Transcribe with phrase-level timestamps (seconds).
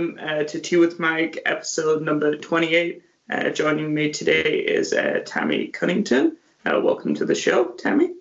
[0.00, 3.02] welcome uh, to Tea with Mike, episode number 28.
[3.28, 6.38] Uh, joining me today is uh, Tammy Cunnington.
[6.64, 8.14] Uh, welcome to the show, Tammy.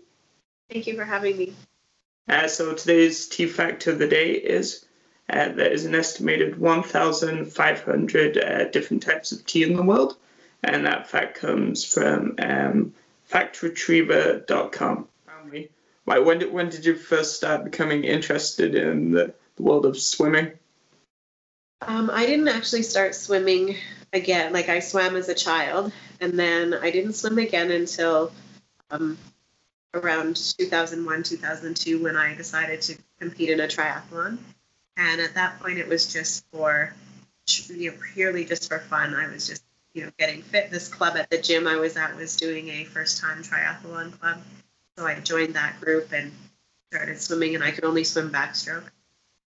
[0.70, 1.54] Thank you for having me.
[2.28, 4.86] Uh, so today's tea fact of the day is
[5.30, 10.18] uh, there is an estimated 1,500 different types of tea in the world,
[10.64, 12.94] and that fact comes from um,
[13.32, 15.08] factretriever.com.
[16.04, 19.98] Why, when did when did you first start becoming interested in the, the world of
[19.98, 20.52] swimming?
[21.82, 23.76] Um, I didn't actually start swimming
[24.12, 24.52] again.
[24.52, 28.32] Like I swam as a child, and then I didn't swim again until
[28.92, 29.18] um,
[29.94, 34.38] around 2001, 2002, when I decided to compete in a triathlon.
[34.98, 36.94] And at that point, it was just for,
[37.70, 39.16] you know, purely just for fun.
[39.16, 40.72] I was just, you know, getting fit.
[40.72, 44.42] This club at the gym I was at was doing a first-time triathlon club,
[44.98, 46.34] so I joined that group and
[46.92, 47.56] started swimming.
[47.56, 48.90] And I could only swim backstroke.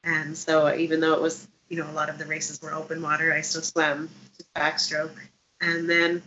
[0.04, 3.02] And so even though it was you know, a lot of the races were open
[3.02, 3.34] water.
[3.34, 4.10] I still swam
[4.56, 5.16] backstroke.
[5.62, 6.22] And then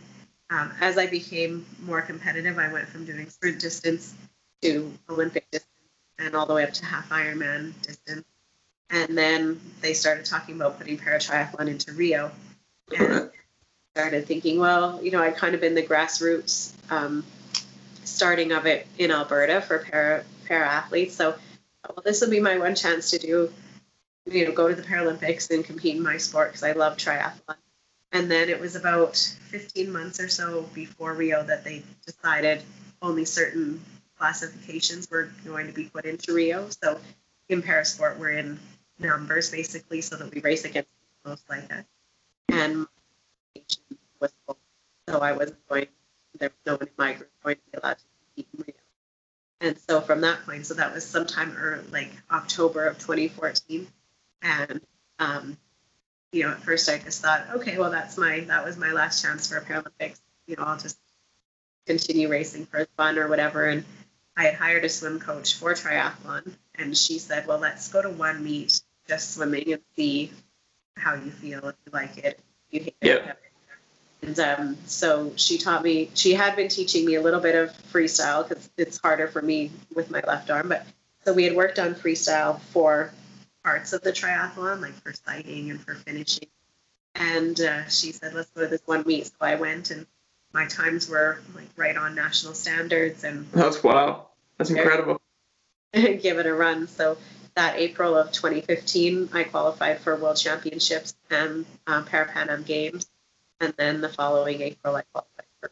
[0.49, 4.13] um, as I became more competitive, I went from doing sprint distance
[4.61, 5.69] to Olympic distance
[6.19, 8.25] and all the way up to half Ironman distance.
[8.89, 12.31] And then they started talking about putting paratriathlon into Rio.
[12.97, 13.31] And
[13.95, 17.25] started thinking, well, you know, I'd kind of been the grassroots um,
[18.03, 21.15] starting of it in Alberta for para, para athletes.
[21.15, 21.35] So,
[21.87, 23.51] well, this will be my one chance to do
[24.25, 27.55] you know, go to the Paralympics and compete in my sport because I love triathlon.
[28.11, 32.61] And then it was about 15 months or so before Rio that they decided
[33.01, 33.81] only certain
[34.17, 36.67] classifications were going to be put into Rio.
[36.69, 36.99] So
[37.49, 38.59] in parasport, we're in
[38.99, 40.89] numbers basically, so that we race against
[41.25, 41.85] most like it.
[42.49, 42.85] And
[44.19, 44.57] was full.
[45.07, 45.87] so I wasn't going.
[46.37, 48.03] There was no one in my group going to be allowed to
[48.35, 48.75] compete in Rio.
[49.61, 53.87] And so from that point, so that was sometime early, like October of 2014
[54.41, 54.81] and
[55.19, 55.57] um,
[56.31, 59.21] you know, at first I just thought, okay, well that's my that was my last
[59.21, 60.19] chance for a Paralympics.
[60.47, 60.97] You know, I'll just
[61.85, 63.65] continue racing for fun or whatever.
[63.65, 63.83] And
[64.37, 68.09] I had hired a swim coach for triathlon, and she said, well, let's go to
[68.09, 70.31] one meet, just swimming, and see
[70.95, 73.37] how you feel if you like it, you hate it.
[74.21, 76.11] And um, so she taught me.
[76.13, 79.71] She had been teaching me a little bit of freestyle because it's harder for me
[79.95, 80.69] with my left arm.
[80.69, 80.85] But
[81.25, 83.11] so we had worked on freestyle for
[83.63, 86.47] parts of the triathlon, like for sighting and for finishing.
[87.15, 89.27] And uh, she said, let's go to this one meet.
[89.27, 90.07] So I went, and
[90.53, 93.23] my times were like right on national standards.
[93.23, 94.27] And that's wow,
[94.57, 95.21] that's incredible.
[95.93, 96.87] And give it a run.
[96.87, 97.17] So
[97.55, 103.09] that April of 2015, I qualified for World Championships and um, Para Pan Am Games,
[103.59, 105.71] and then the following April, I qualified for.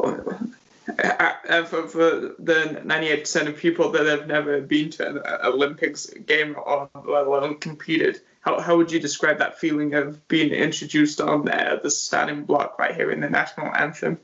[0.00, 0.51] Oh,
[0.86, 6.90] for, for the 98% of people that have never been to an Olympics game or
[7.04, 11.80] let alone competed, how, how would you describe that feeling of being introduced on the,
[11.82, 14.18] the starting block right here in the national anthem?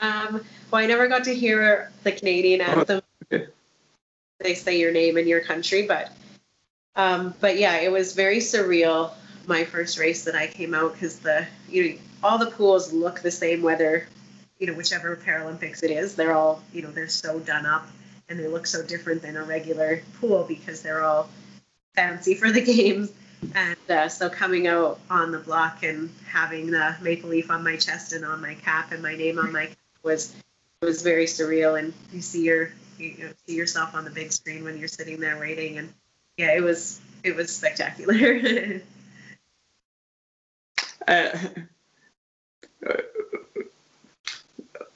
[0.00, 3.00] Um, well, I never got to hear the Canadian oh, anthem.
[3.00, 3.46] Oh, okay.
[4.40, 6.12] They say your name and your country, but
[6.94, 9.12] um, but yeah, it was very surreal.
[9.46, 13.20] My first race that I came out because the you know all the pools look
[13.20, 14.06] the same whether
[14.58, 17.86] you know, whichever Paralympics it is, they're all, you know, they're so done up
[18.28, 21.28] and they look so different than a regular pool because they're all
[21.94, 23.12] fancy for the games.
[23.54, 27.76] And uh, so coming out on the block and having the maple leaf on my
[27.76, 30.34] chest and on my cap and my name on my cap was
[30.80, 31.78] was very surreal.
[31.78, 35.20] And you see your you know, see yourself on the big screen when you're sitting
[35.20, 35.78] there waiting.
[35.78, 35.92] And
[36.36, 38.80] yeah, it was it was spectacular.
[41.08, 41.38] uh,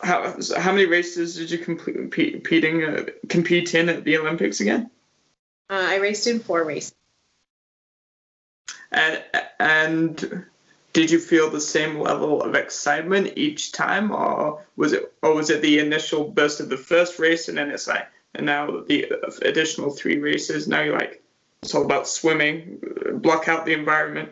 [0.03, 4.91] how how many races did you complete competing uh, compete in at the Olympics again?
[5.69, 6.95] Uh, I raced in four races.
[8.93, 9.23] And
[9.59, 10.45] and
[10.93, 15.51] did you feel the same level of excitement each time, or was it or was
[15.51, 19.07] it the initial burst of the first race, and then it's like, and now the
[19.43, 21.23] additional three races, now you're like,
[21.63, 22.81] it's all about swimming,
[23.15, 24.31] block out the environment.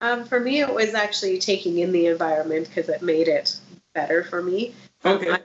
[0.00, 3.56] Um, for me, it was actually taking in the environment because it made it
[3.94, 4.74] better for me.
[5.04, 5.30] Okay.
[5.30, 5.40] I,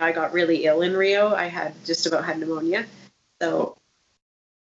[0.00, 1.34] I got really ill in Rio.
[1.34, 2.86] I had just about had pneumonia.
[3.40, 3.76] So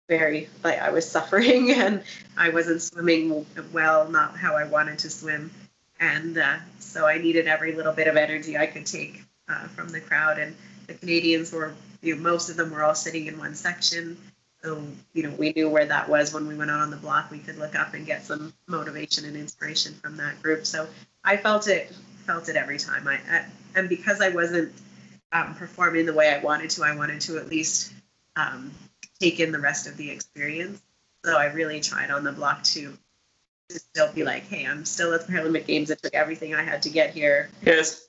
[0.08, 2.02] very like I was suffering and
[2.36, 5.50] I wasn't swimming well, not how I wanted to swim.
[6.00, 9.88] And uh, so I needed every little bit of energy I could take uh, from
[9.88, 10.38] the crowd.
[10.38, 10.56] And
[10.86, 14.16] the Canadians were, you know, most of them were all sitting in one section.
[14.62, 17.30] So, you know, we knew where that was when we went out on the block.
[17.30, 20.66] We could look up and get some motivation and inspiration from that group.
[20.66, 20.88] So
[21.22, 21.92] I felt it
[22.26, 23.06] felt it every time.
[23.08, 23.44] I, I
[23.74, 24.72] and because I wasn't
[25.32, 27.92] um, performing the way I wanted to, I wanted to at least
[28.36, 28.70] um,
[29.20, 30.80] take in the rest of the experience.
[31.24, 32.96] So I really tried on the block to,
[33.70, 35.90] to still be like, hey, I'm still at the Paralympic Games.
[35.90, 38.06] It took everything I had to get here Yes.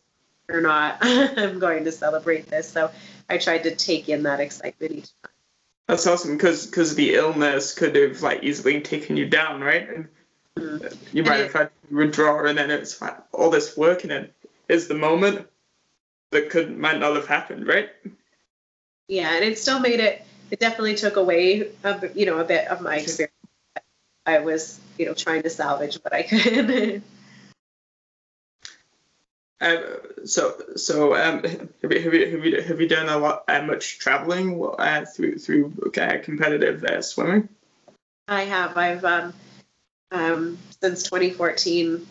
[0.49, 0.97] or not.
[1.01, 2.69] I'm going to celebrate this.
[2.69, 2.91] So
[3.29, 5.31] I tried to take in that excitement each time.
[5.87, 9.87] That's awesome because because the illness could have like easily taken you down, right?
[9.89, 10.07] And.
[10.57, 14.29] You might have had to withdraw, and then it's like all this work, and then
[14.69, 15.47] is the moment
[16.31, 17.89] that could might not have happened, right?
[19.07, 20.25] Yeah, and it still made it.
[20.51, 23.33] It definitely took away, a, bit- you know, a bit of my experience.
[24.25, 27.03] I was, you know, trying to salvage what I could.
[29.61, 29.77] Uh,
[30.25, 33.61] so so um, have you have you have you, have you done a lot uh,
[33.61, 37.49] much traveling uh, through through uh, competitive uh, swimming?
[38.27, 38.75] I have.
[38.75, 39.33] I've um,
[40.11, 42.05] um, since 2014.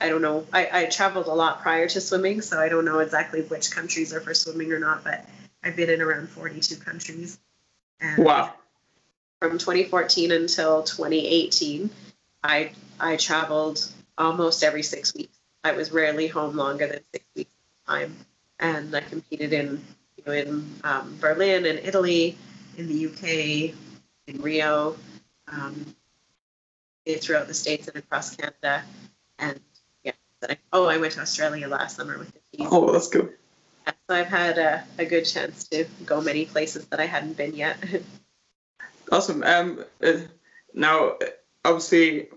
[0.00, 0.44] I don't know.
[0.52, 4.12] I, I traveled a lot prior to swimming, so I don't know exactly which countries
[4.12, 5.04] are for swimming or not.
[5.04, 5.28] But
[5.62, 7.38] I've been in around 42 countries.
[8.00, 8.54] And Wow.
[9.40, 11.90] From 2014 until 2018,
[12.42, 13.88] I I traveled
[14.18, 15.36] almost every six weeks.
[15.64, 17.50] I was rarely home longer than six weeks
[17.86, 18.16] at a time,
[18.58, 19.84] and I competed in
[20.16, 22.36] you know, in um, Berlin, in Italy,
[22.76, 23.74] in the UK,
[24.26, 24.96] in Rio,
[25.48, 25.94] um,
[27.20, 28.82] throughout the states and across Canada,
[29.38, 29.60] and
[30.04, 30.12] yeah.
[30.48, 32.68] I- Oh, I went to Australia last summer with the team.
[32.70, 33.28] Oh, that's cool.
[33.86, 37.54] So I've had a, a good chance to go many places that I hadn't been
[37.54, 37.76] yet.
[39.10, 39.42] Awesome.
[39.42, 40.12] Um, uh,
[40.72, 41.18] now,
[41.66, 42.28] obviously,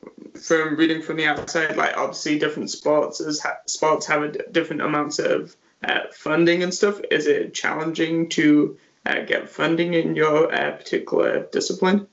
[0.42, 4.40] from reading from the outside, like obviously different sports is ha- sports have a d-
[4.52, 7.00] different amounts of uh, funding and stuff.
[7.12, 12.08] Is it challenging to uh, get funding in your uh, particular discipline?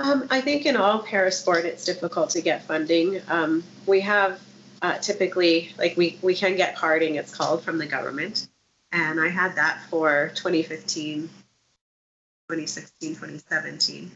[0.00, 3.20] Um, I think in all parasport, it's difficult to get funding.
[3.28, 4.40] Um, we have
[4.80, 8.48] uh, typically, like we, we can get carding, it's called, from the government.
[8.92, 14.10] And I had that for 2015, 2016, 2017.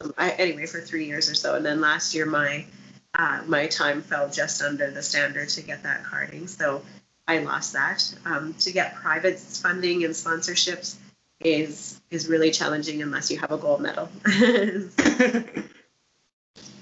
[0.00, 1.54] Um, I, anyway, for three years or so.
[1.54, 2.66] And then last year, my
[3.14, 6.46] uh, my time fell just under the standard to get that carding.
[6.46, 6.82] So
[7.28, 8.02] I lost that.
[8.24, 10.96] Um, to get private funding and sponsorships,
[11.44, 14.08] is is really challenging unless you have a gold medal.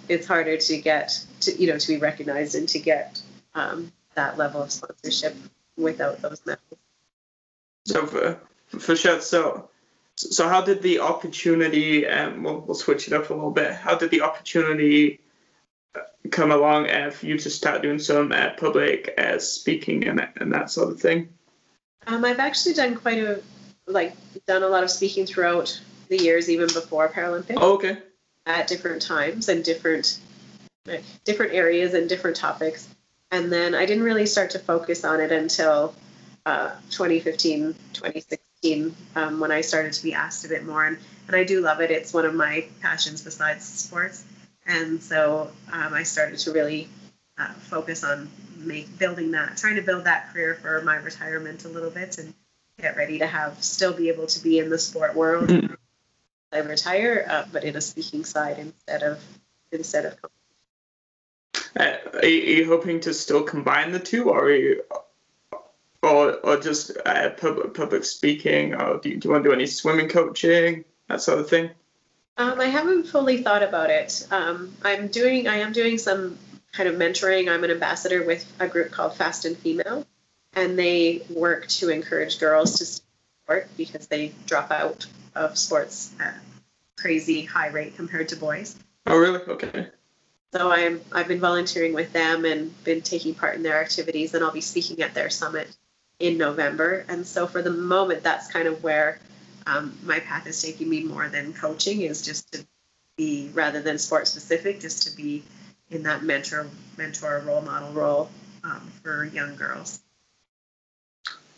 [0.08, 3.20] it's harder to get to you know to be recognized and to get
[3.54, 5.36] um, that level of sponsorship
[5.76, 6.78] without those medals.
[7.86, 8.40] so for
[8.78, 9.20] for sure.
[9.20, 9.68] So
[10.16, 12.06] so how did the opportunity?
[12.06, 13.72] Um, we'll, we'll switch it up a little bit.
[13.72, 15.20] How did the opportunity
[15.94, 20.28] uh, come along uh, for you to start doing some uh, public uh, speaking and
[20.36, 21.30] and that sort of thing?
[22.06, 23.42] Um, I've actually done quite a
[23.90, 24.14] like
[24.46, 27.98] done a lot of speaking throughout the years, even before Paralympics, Oh, okay.
[28.46, 30.18] at different times and different
[31.24, 32.88] different areas and different topics.
[33.30, 35.94] And then I didn't really start to focus on it until
[36.46, 40.84] uh, 2015, 2016, um, when I started to be asked a bit more.
[40.84, 41.90] And, and I do love it.
[41.90, 44.24] It's one of my passions besides sports.
[44.66, 46.88] And so um, I started to really
[47.38, 51.68] uh, focus on make, building that, trying to build that career for my retirement a
[51.68, 52.34] little bit and
[52.80, 55.48] get ready to have still be able to be in the sport world.
[55.48, 55.76] Mm.
[56.52, 59.22] I retire, uh, but in a speaking side instead of
[59.70, 60.16] instead of
[61.78, 64.82] Uh, are, you, are you hoping to still combine the two, or are you,
[66.02, 69.54] or or just uh, public public speaking, or do you, do you want to do
[69.54, 71.70] any swimming coaching, that sort of thing?
[72.36, 74.26] Um, I haven't fully thought about it.
[74.30, 76.38] Um, I'm doing, I am doing some
[76.72, 77.52] kind of mentoring.
[77.52, 80.06] I'm an ambassador with a group called Fast and Female,
[80.54, 86.34] and they work to encourage girls to sport because they drop out of sports at
[86.34, 88.76] a crazy high rate compared to boys.
[89.06, 89.40] Oh, really?
[89.40, 89.88] Okay.
[90.52, 94.42] So I'm, I've been volunteering with them and been taking part in their activities, and
[94.42, 95.68] I'll be speaking at their summit
[96.18, 97.04] in November.
[97.08, 99.20] And so for the moment, that's kind of where
[99.66, 102.66] um, my path is taking me more than coaching is just to
[103.16, 105.44] be rather than sport specific, just to be
[105.90, 106.66] in that mentor,
[106.96, 108.30] mentor role model role
[108.64, 110.00] um, for young girls.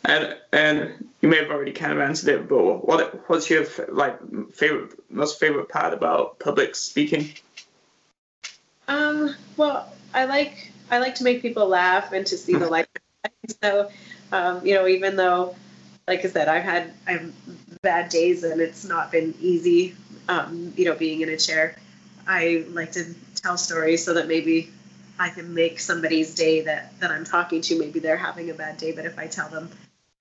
[0.05, 4.19] And and you may have already kind of answered it, but what what's your like
[4.53, 7.33] favorite most favorite part about public speaking?
[8.89, 12.89] Um, well, I like I like to make people laugh and to see the light.
[13.63, 13.91] So,
[14.33, 15.55] um, you know, even though,
[16.09, 17.33] like I said, I've had I've
[17.83, 19.95] bad days and it's not been easy,
[20.29, 21.77] um, you know, being in a chair.
[22.27, 24.71] I like to tell stories so that maybe
[25.19, 27.79] I can make somebody's day that that I'm talking to.
[27.79, 29.71] Maybe they're having a bad day, but if I tell them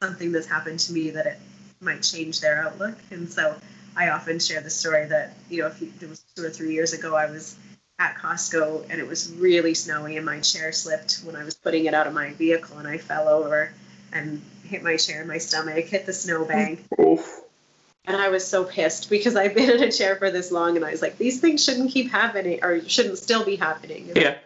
[0.01, 1.39] something that's happened to me, that it
[1.79, 2.96] might change their outlook.
[3.12, 3.55] And so,
[3.96, 6.74] I often share the story that you know, if you, it was two or three
[6.74, 7.58] years ago, I was
[8.00, 11.86] at Costco and it was really snowy and my chair slipped when I was putting
[11.86, 13.72] it out of my vehicle and I fell over
[14.12, 16.84] and hit my chair in my stomach, hit the snowbank.
[17.00, 17.41] Oof.
[18.05, 20.86] and I was so pissed because I've been in a chair for this long, and
[20.86, 24.08] I was like, these things shouldn't keep happening, or shouldn't still be happening.
[24.08, 24.38] And Yeah.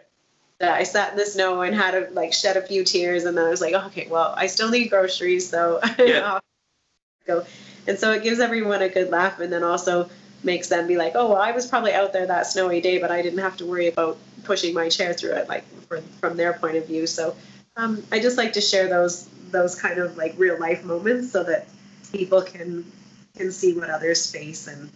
[0.60, 3.44] I sat in the snow and had to like shed a few tears, and then
[3.44, 6.40] I was like, okay, well, I still need groceries, so Yeah.
[7.26, 7.44] Go.
[7.86, 10.08] And so it gives everyone a good laugh, and then also
[10.42, 13.10] makes them be like, oh, well, I was probably out there that snowy day, but
[13.10, 16.52] I didn't have to worry about pushing my chair through it, like for, from their
[16.54, 17.06] point of view.
[17.06, 17.36] So
[17.76, 21.44] um, I just like to share those those kind of like real life moments so
[21.44, 21.68] that
[22.12, 22.90] people can
[23.36, 24.90] can see what others face and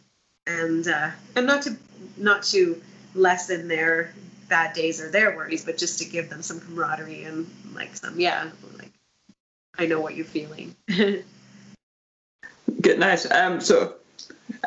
[0.47, 1.76] and uh, and not to
[2.17, 2.81] not to
[3.14, 4.12] lessen their
[4.50, 8.21] bad days or their worries, but just to give them some camaraderie and like some
[8.21, 8.90] yeah, like
[9.78, 10.76] I know what you're feeling.
[12.80, 13.30] Good, nice.
[13.30, 13.95] Um, so,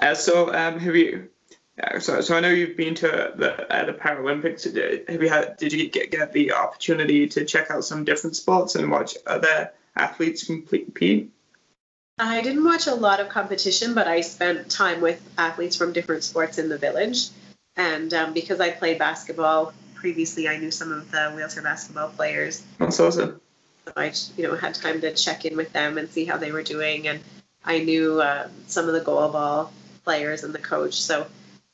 [0.02, 1.30] uh, so um, have you?
[1.82, 4.72] Uh, so, so I know you've been to the uh, the Paralympics.
[4.74, 5.58] Did- Have you had?
[5.58, 9.72] Did you get get the opportunity to check out some different sports and watch other
[9.96, 11.32] athletes compete?
[12.20, 16.24] I didn't watch a lot of competition, but I spent time with athletes from different
[16.24, 17.30] sports in the village.
[17.76, 22.64] And um, because I played basketball previously, I knew some of the wheelchair basketball players.
[22.78, 23.42] That's awesome.
[23.86, 26.52] So I, you know, had time to check in with them and see how they
[26.52, 27.08] were doing.
[27.08, 27.20] And
[27.66, 29.70] I knew uh, some of the goalball
[30.04, 31.02] players and the coach.
[31.02, 31.28] So,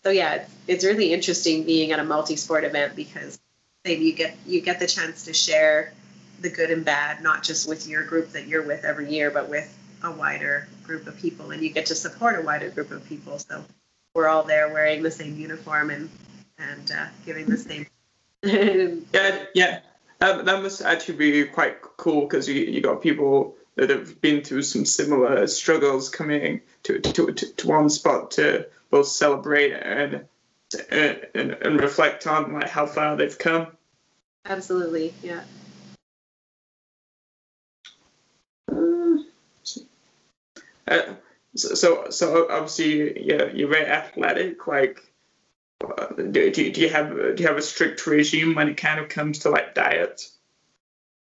[0.03, 3.39] so yeah, it's, it's really interesting being at a multi-sport event because
[3.83, 5.93] then you get you get the chance to share
[6.41, 9.49] the good and bad, not just with your group that you're with every year, but
[9.49, 13.05] with a wider group of people, and you get to support a wider group of
[13.07, 13.39] people.
[13.39, 13.63] So
[14.19, 16.09] we're all there wearing the same uniform and
[16.57, 17.87] and uh, giving the same.
[19.13, 19.79] Yeah, yeah.
[20.19, 24.43] That, that must actually be quite cool because you you got people that have been
[24.43, 30.25] through some similar struggles coming to to, to, to one spot to both celebrate and
[30.89, 33.67] and, and reflect on like how far they've come.
[34.45, 35.43] Absolutely, yeah.
[40.87, 41.13] Uh,
[41.59, 44.67] so, so, obviously, yeah, you're very athletic.
[44.67, 45.01] Like,
[45.81, 48.99] uh, do, do, do you have do you have a strict regime when it kind
[48.99, 50.27] of comes to like diet?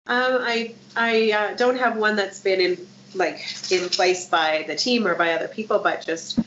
[0.08, 3.40] Um, I I uh, don't have one that's been in like
[3.72, 6.40] in place by the team or by other people, but just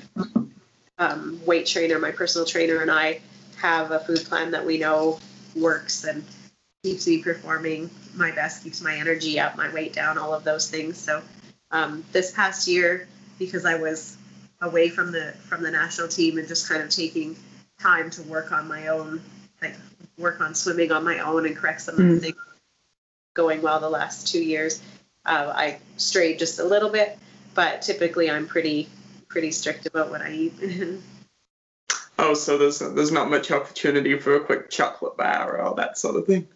[0.98, 3.20] um, weight trainer, my personal trainer, and I
[3.56, 5.20] have a food plan that we know
[5.54, 6.24] works and
[6.82, 10.70] keeps me performing my best, keeps my energy up, my weight down, all of those
[10.70, 10.98] things.
[10.98, 11.22] So
[11.70, 13.06] um, this past year,
[13.46, 14.16] because I was
[14.60, 17.36] away from the from the national team and just kind of taking
[17.80, 19.20] time to work on my own,
[19.60, 19.74] like
[20.18, 22.20] work on swimming on my own and correct some of the Mm.
[22.20, 22.36] things
[23.34, 24.80] going well the last two years.
[25.24, 27.18] Uh, I strayed just a little bit,
[27.54, 28.88] but typically I'm pretty
[29.28, 30.54] pretty strict about what I eat.
[32.18, 35.98] Oh, so there's there's not much opportunity for a quick chocolate bar or all that
[35.98, 36.46] sort of thing.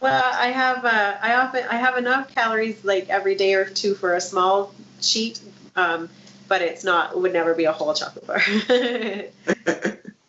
[0.00, 3.94] well, I have uh, I often I have enough calories like every day or two
[3.94, 5.40] for a small cheat.
[5.76, 6.10] um,
[6.48, 8.40] but it's not would never be a whole chocolate bar.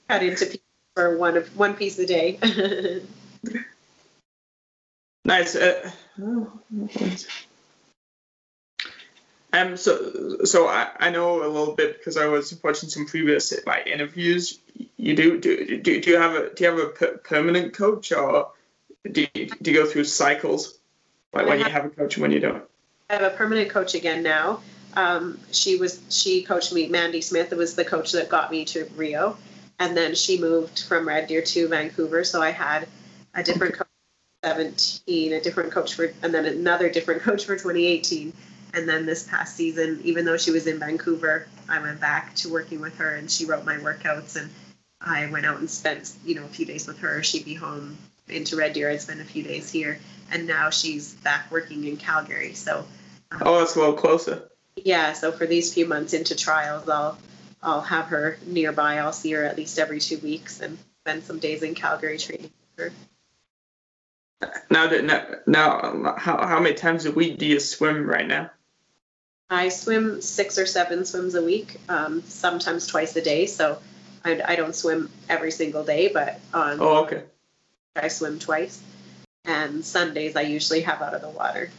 [0.09, 0.61] Cut into pieces
[0.95, 2.39] for one of one piece a day.
[5.27, 5.57] Nice.
[5.57, 5.91] Uh,
[9.51, 9.75] um.
[9.75, 13.87] So, so I, I know a little bit because I was watching some previous like
[13.87, 14.59] interviews.
[14.95, 18.13] You do do do, do you have a do you have a per- permanent coach
[18.13, 18.51] or
[19.11, 20.79] do you, do you go through cycles
[21.33, 22.63] like when you have a coach and when you don't?
[23.09, 24.61] I have a permanent coach again now.
[24.97, 26.87] Um, she was she coached me.
[26.87, 29.37] Mandy Smith was the coach that got me to Rio,
[29.77, 32.23] and then she moved from Red Deer to Vancouver.
[32.23, 32.87] So I had
[33.35, 33.87] a different coach
[34.41, 38.33] for 17, a different coach for, and then another different coach for 2018.
[38.73, 42.49] And then this past season, even though she was in Vancouver, I went back to
[42.51, 44.49] working with her, and she wrote my workouts, and
[44.99, 47.21] I went out and spent you know a few days with her.
[47.21, 48.89] She'd be home into Red Deer.
[48.89, 49.99] I'd spend a few days here,
[50.31, 52.55] and now she's back working in Calgary.
[52.55, 52.83] So
[53.41, 54.49] Oh, it's a little closer.
[54.85, 57.17] Yeah, so for these few months into trials, I'll
[57.61, 58.97] I'll have her nearby.
[58.99, 62.51] I'll see her at least every two weeks and spend some days in Calgary training
[62.77, 62.93] with
[64.41, 64.51] her.
[64.69, 68.51] Now, that- now, now, how how many times a week do you swim right now?
[69.49, 73.45] I swim six or seven swims a week, um, sometimes twice a day.
[73.45, 73.79] So
[74.25, 77.23] I, I don't swim every single day, but on Oh, okay.
[77.95, 78.81] I swim twice.
[79.45, 81.71] And Sundays I usually have out of the water.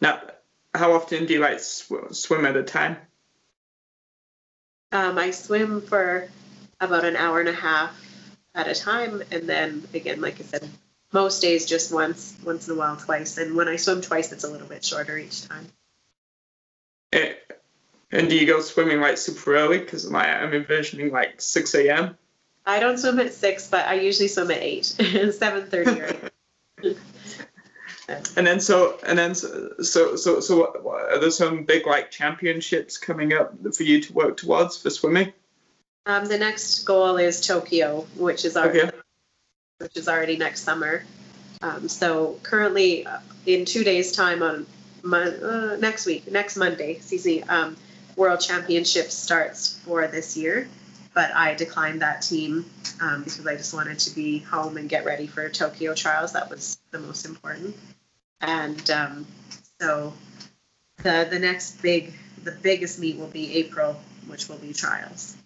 [0.00, 0.20] Now,
[0.74, 2.96] how often do you like sw- swim at a time?
[4.92, 6.28] Um, I swim for
[6.80, 7.98] about an hour and a half
[8.54, 10.68] at a time, and then again, like I said,
[11.12, 13.38] most days just once, once in a while, twice.
[13.38, 15.66] And when I swim twice, it's a little bit shorter each time.
[17.12, 17.34] Eh,
[18.12, 19.78] And do you go swimming like super early?
[19.78, 22.16] Because like, I'm envisioning like 6 a.m.
[22.66, 24.84] I don't swim at six, but I usually swim at eight,
[25.32, 26.16] seven thirty or
[26.82, 26.96] eight.
[28.08, 32.98] And then so and then so so so, so are there some big like championships
[32.98, 35.32] coming up for you to work towards for swimming?
[36.06, 38.90] Um, the next goal is Tokyo, which is already Okay.
[39.78, 41.04] which is already next summer.
[41.62, 44.66] Um, so currently, uh, in two days' time on
[45.02, 47.76] mon- uh, next week, next Monday, me, um,
[48.16, 50.68] World championships starts for this year.
[51.14, 52.66] But I declined that team
[53.00, 56.32] um, because I just wanted to be home and get ready for Tokyo trials.
[56.32, 57.76] That was the most important.
[58.40, 59.26] And um,
[59.80, 60.12] so
[60.98, 65.36] the the next big, the biggest meet will be April, which will be trials.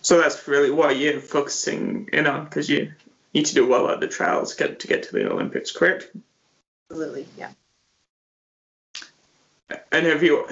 [0.00, 2.92] So that's really what you're focusing in on because you
[3.34, 6.08] need to do well at the trials to get to get to the Olympics, correct?
[6.90, 7.50] Absolutely, yeah.
[9.92, 10.46] And have you?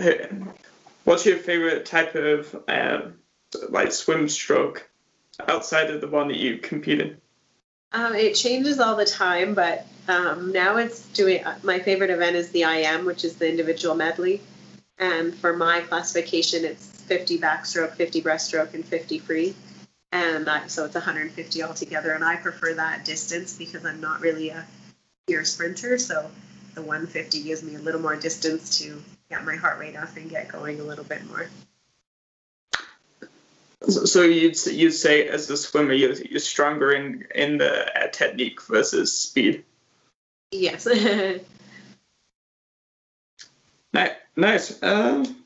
[1.04, 3.14] What's your favorite type of um,
[3.68, 4.88] like swim stroke
[5.48, 7.16] outside of the one that you compete in?
[7.92, 11.44] Um, it changes all the time, but um, now it's doing.
[11.44, 14.40] uh, My favorite event is the IM, which is the individual medley,
[14.98, 19.54] and for my classification, it's 50 backstroke, 50 breaststroke, and 50 free,
[20.12, 22.12] and I, so it's 150 altogether.
[22.12, 24.66] And I prefer that distance because I'm not really a
[25.26, 26.30] pure sprinter, so
[26.74, 30.28] the 150 gives me a little more distance to get my heart rate up and
[30.28, 31.48] get going a little bit more.
[33.88, 38.62] So you'd you'd say as a swimmer you're, you're stronger in in the uh, technique
[38.62, 39.64] versus speed.
[40.50, 40.86] Yes.
[44.36, 44.82] Nice.
[44.82, 45.36] Um,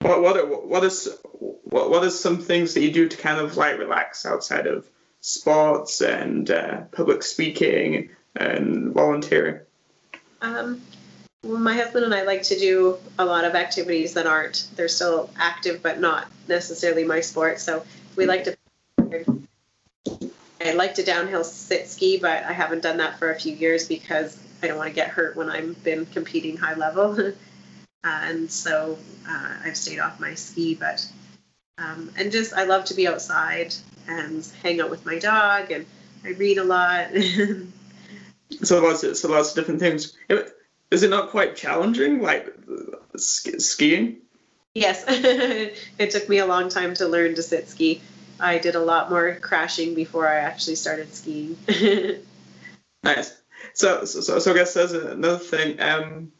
[0.00, 1.08] what what are, what is
[1.62, 4.86] what what are some things that you do to kind of like relax outside of
[5.20, 9.60] sports and uh, public speaking and volunteering?
[10.42, 10.82] Um,
[11.44, 15.30] my husband and I like to do a lot of activities that aren't, they're still
[15.36, 17.60] active, but not necessarily my sport.
[17.60, 17.84] So
[18.16, 18.56] we like to,
[20.60, 23.86] I like to downhill sit ski, but I haven't done that for a few years
[23.86, 27.34] because I don't want to get hurt when I've been competing high level.
[28.04, 31.06] and so uh, I've stayed off my ski, but,
[31.78, 33.74] um, and just, I love to be outside
[34.08, 35.84] and hang out with my dog and
[36.24, 37.08] I read a lot.
[38.62, 40.16] So lots of, so lots of different things.
[40.90, 42.54] Is it not quite challenging, like
[43.16, 44.18] sk- skiing?
[44.74, 48.00] Yes, it took me a long time to learn to sit ski.
[48.40, 51.56] I did a lot more crashing before I actually started skiing.
[53.04, 53.36] Nice.
[53.74, 55.80] So, so, so, so I guess there's another thing.
[55.80, 56.32] Um,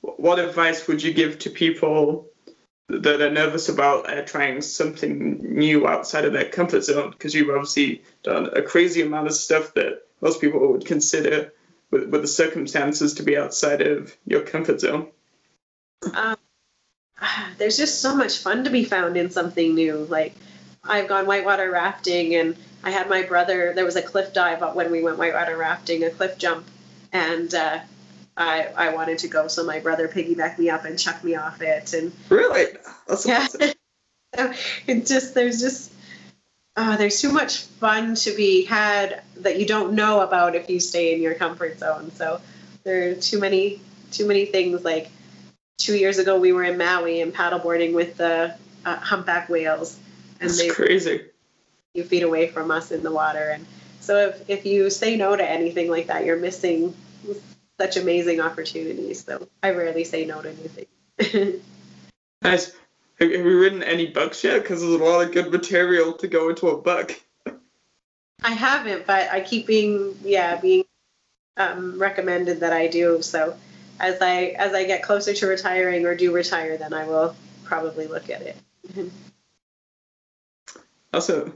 [0.00, 2.28] what advice would you give to people
[2.88, 7.10] that are nervous about uh, trying something new outside of their comfort zone?
[7.10, 11.52] Because you've obviously done a crazy amount of stuff that most people would consider,
[11.92, 15.08] with, with the circumstances, to be outside of your comfort zone.
[16.14, 16.36] um,
[17.58, 20.06] there's just so much fun to be found in something new.
[20.10, 20.34] Like
[20.82, 23.72] I've gone whitewater rafting, and I had my brother.
[23.74, 26.66] There was a cliff dive up when we went whitewater rafting, a cliff jump,
[27.12, 27.78] and uh,
[28.36, 31.62] I I wanted to go, so my brother piggybacked me up and chucked me off
[31.62, 32.72] it, and Really?
[33.06, 33.74] That's yeah amazing.
[34.34, 34.52] so
[34.86, 35.91] it just there's just
[36.76, 40.80] uh, there's too much fun to be had that you don't know about if you
[40.80, 42.10] stay in your comfort zone.
[42.12, 42.40] So
[42.84, 43.80] there are too many
[44.10, 44.84] too many things.
[44.84, 45.10] Like
[45.78, 49.98] two years ago we were in maui and paddleboarding with the uh, humpback whales.
[50.40, 51.26] And That's they crazy.
[51.94, 53.50] few feet away from us in the water.
[53.50, 53.66] And
[54.00, 56.94] so if, if you say no to anything like that you're missing
[57.78, 59.24] such amazing opportunities.
[59.24, 61.60] So i rarely say no to anything.
[62.42, 62.72] Nice.
[63.20, 64.62] Have, have you ridden any books yet?
[64.62, 67.20] Because there's a lot of good material to go into a book.
[68.44, 70.84] I haven't, but I keep being yeah being
[71.56, 73.22] um, recommended that I do.
[73.22, 73.56] So
[74.00, 78.06] as I as I get closer to retiring or do retire, then I will probably
[78.06, 78.56] look at it.
[81.12, 81.52] That's a